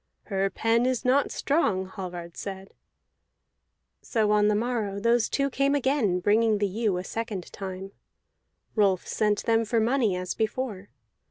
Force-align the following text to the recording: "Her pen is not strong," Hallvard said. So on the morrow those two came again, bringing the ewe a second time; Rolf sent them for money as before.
"Her 0.23 0.49
pen 0.49 0.87
is 0.87 1.05
not 1.05 1.29
strong," 1.31 1.85
Hallvard 1.85 2.35
said. 2.35 2.73
So 4.01 4.31
on 4.31 4.47
the 4.47 4.55
morrow 4.55 4.99
those 4.99 5.29
two 5.29 5.51
came 5.51 5.75
again, 5.75 6.19
bringing 6.21 6.57
the 6.57 6.65
ewe 6.65 6.97
a 6.97 7.03
second 7.03 7.53
time; 7.53 7.91
Rolf 8.73 9.05
sent 9.07 9.43
them 9.45 9.63
for 9.63 9.79
money 9.79 10.15
as 10.15 10.33
before. 10.33 10.89